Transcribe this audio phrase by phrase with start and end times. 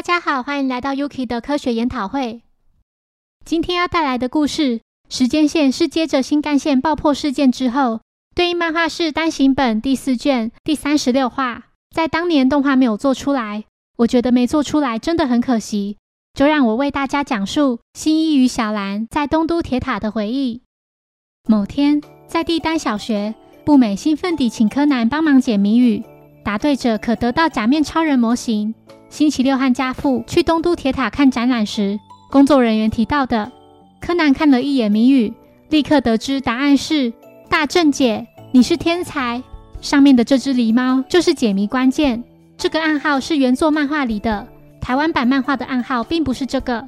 [0.00, 2.40] 大家好，欢迎来到 Yuki 的科学研讨会。
[3.44, 4.80] 今天要带来的故事
[5.10, 8.00] 时间线是接着新干线爆破事件之后，
[8.34, 11.64] 对应漫画是单行本第四卷第三十六话。
[11.94, 13.64] 在当年动画没有做出来，
[13.98, 15.98] 我觉得没做出来真的很可惜。
[16.32, 20.62] 就让我为大家讲述新一与小兰在东都铁塔的回忆。
[21.46, 23.34] 某天，在帝丹小学，
[23.66, 26.02] 步美兴奋地请柯南帮忙解谜语，
[26.42, 28.74] 答对者可得到假面超人模型。
[29.10, 31.98] 星期六和家父去东都铁塔看展览时，
[32.30, 33.50] 工作人员提到的。
[34.00, 35.34] 柯南看了一眼谜语，
[35.68, 37.12] 立刻得知答案是
[37.48, 38.26] 大正解。
[38.52, 39.42] 你是天才。
[39.80, 42.22] 上面的这只狸猫就是解谜关键。
[42.56, 44.46] 这个暗号是原作漫画里的，
[44.80, 46.86] 台湾版漫画的暗号并不是这个。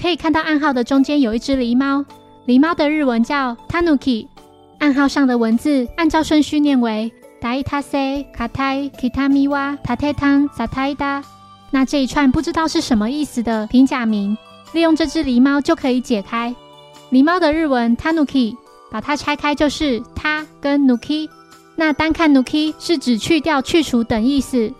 [0.00, 2.04] 可以看到暗号的中间有一只狸猫，
[2.46, 4.28] 狸猫的日文叫 Tanuki。
[4.78, 11.22] 暗号上的文字按照顺序念为 Daitase Katai Kitamiwa Tatetan Sataida。
[11.74, 14.38] 那这一串不知道是什么意思的平假名，
[14.74, 16.54] 利用这只狸猫就可以解开。
[17.10, 18.56] 狸猫的日文 tanuki，
[18.92, 21.28] 把它拆开就是它跟 nuki。
[21.74, 24.72] 那单看 nuki 是指去掉、去除等意思，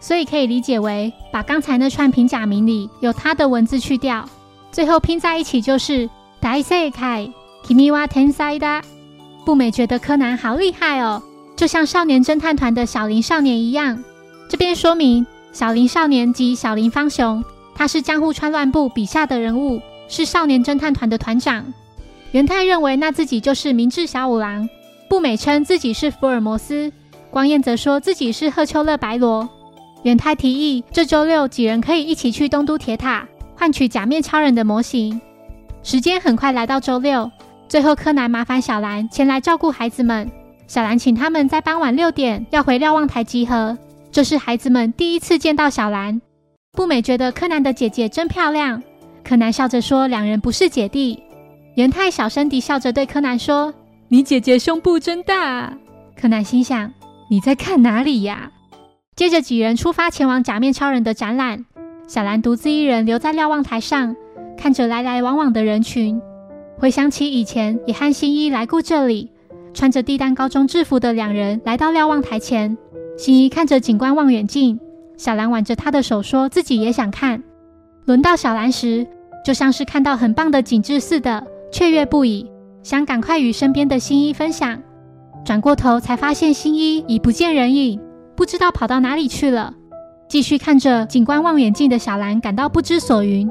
[0.00, 4.26] 所以可以理解为把刚才那串平假名里有它的文字去掉，
[4.72, 6.08] 最后拼在一起就是
[6.40, 7.30] daisekai
[7.62, 8.82] kimiwa tensaida。
[9.44, 11.22] 步美觉得柯南好厉害哦，
[11.56, 14.02] 就像少年侦探团的小林少年一样。
[14.48, 15.26] 这边说明。
[15.52, 21.64] 小林少年及小林方雄，他是江户川乱步笔下的人物，是少年侦探团的团长。
[22.32, 24.68] 元太认为那自己就是明智小五郎，
[25.08, 26.92] 步美称自己是福尔摩斯，
[27.30, 29.48] 光彦则说自己是赫丘勒白罗。
[30.02, 33.26] 元太提议这周六几人可以一起去东都铁塔
[33.56, 35.20] 换取假面超人的模型。
[35.82, 37.30] 时间很快来到周六，
[37.68, 40.30] 最后柯南麻烦小兰前来照顾孩子们。
[40.66, 43.76] 小兰请他们在傍晚六点要回瞭望台集合。
[44.18, 46.20] 这是孩子们第一次见到小兰。
[46.72, 48.82] 步美觉得柯南的姐姐真漂亮。
[49.22, 51.22] 柯南笑着说：“两人不是姐弟。”
[51.76, 53.72] 元太小声地笑着对柯南说
[54.10, 55.72] ：“你姐姐胸部真大。”
[56.20, 56.92] 柯南心想
[57.30, 58.50] ：“你在看哪里呀？”
[59.14, 61.64] 接着几人出发前往假面超人的展览。
[62.08, 64.16] 小兰独自一人留在瞭望台上，
[64.56, 66.20] 看着来来往往的人群，
[66.76, 69.30] 回想起以前也和新一来过这里。
[69.72, 72.76] 穿着帝丹高中制服的两人来到瞭望台前。
[73.18, 74.78] 新一看着景观望远镜，
[75.16, 77.42] 小兰挽着他的手，说自己也想看。
[78.04, 79.04] 轮到小兰时，
[79.44, 82.48] 就像是看到很棒的景致似的，雀跃不已，
[82.84, 84.80] 想赶快与身边的新一分享。
[85.44, 88.00] 转过头才发现新一已不见人影，
[88.36, 89.74] 不知道跑到哪里去了。
[90.28, 93.50] 继续看着景观望远镜的小兰感到不知所云。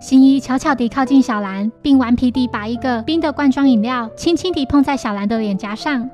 [0.00, 6.10] 新一悄悄地靠近小兰，并顽皮地把一个冰的罐装饮料轻轻地碰在小兰的脸颊上。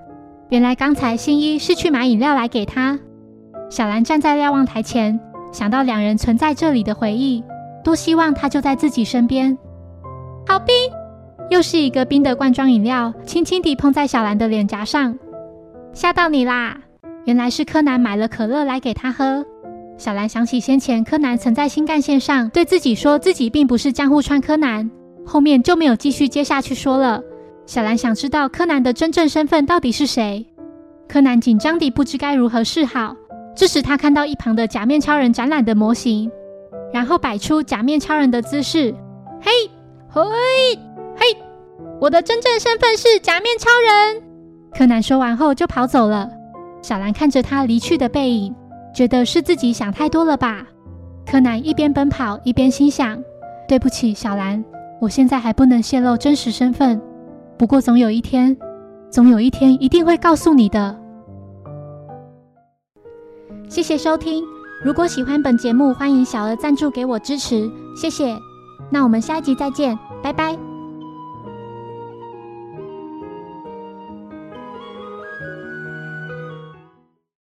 [0.52, 3.00] 原来刚才新一是去买饮料来给他。
[3.70, 5.18] 小兰站在瞭望台前，
[5.50, 7.42] 想到两人存在这里的回忆，
[7.82, 9.56] 多希望他就在自己身边。
[10.46, 10.74] 好冰，
[11.48, 15.18] 又是一个冰的罐装饮料，轻轻地碰在小兰的脸颊上。
[15.94, 16.76] 吓到你啦！
[17.24, 19.46] 原来是柯南买了可乐来给他喝。
[19.96, 24.90] 小兰想起先前柯南曾在新干线上对自己说自己并不是江户川柯南，
[25.24, 27.22] 后面就没有继续接下去说了。
[27.72, 30.44] 小兰想知道柯南的真正身份到底是谁。
[31.08, 33.16] 柯南紧张地不知该如何是好。
[33.56, 36.30] 这时他看到一旁的假面超人展览的模型，
[36.92, 38.94] 然后摆出假面超人的姿势。
[39.40, 39.50] 嘿，
[40.10, 40.22] 嘿，
[41.16, 41.38] 嘿！
[41.98, 44.22] 我的真正身份是假面超人。
[44.74, 46.30] 柯南说完后就跑走了。
[46.82, 48.54] 小兰看着他离去的背影，
[48.94, 50.66] 觉得是自己想太多了吧。
[51.24, 53.18] 柯南一边奔跑一边心想：
[53.66, 54.62] 对不起，小兰，
[55.00, 57.00] 我现在还不能泄露真实身份。
[57.58, 58.56] 不过总有一天，
[59.10, 60.98] 总有一天一定会告诉你的。
[63.68, 64.44] 谢谢收听，
[64.84, 68.36] 如果喜欢本节目，欢迎小额赞助给我支持，谢谢。
[68.90, 70.71] 那我们下一集再见，拜拜。